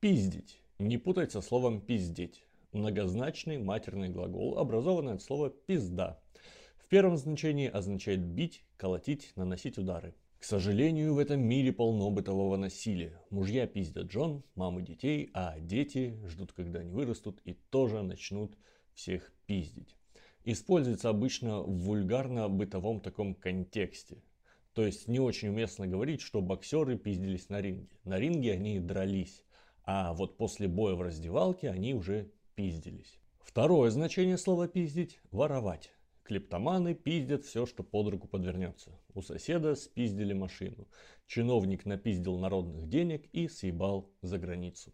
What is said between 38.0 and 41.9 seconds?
руку подвернется. У соседа спиздили машину. Чиновник